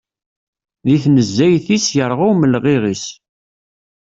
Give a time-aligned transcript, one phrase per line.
[0.87, 3.05] Deg tnezzayt-is, yerɣa umelɣiɣ-is.